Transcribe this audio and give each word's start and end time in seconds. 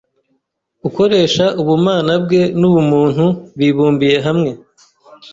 ukoresha 0.87 1.45
ubumana 1.61 2.13
bwe 2.23 2.41
n’ubumuntu 2.59 3.25
bibumbiye 3.59 4.17
hamwe. 4.27 4.51